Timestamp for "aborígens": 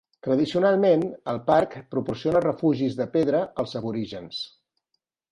3.81-4.41